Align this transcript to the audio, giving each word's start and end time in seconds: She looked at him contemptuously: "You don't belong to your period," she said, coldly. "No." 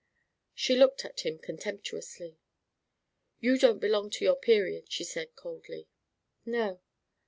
She 0.55 0.75
looked 0.75 1.05
at 1.05 1.19
him 1.19 1.37
contemptuously: 1.37 2.39
"You 3.39 3.55
don't 3.55 3.77
belong 3.77 4.09
to 4.09 4.25
your 4.25 4.35
period," 4.35 4.91
she 4.91 5.03
said, 5.03 5.35
coldly. 5.35 5.89
"No." 6.43 6.81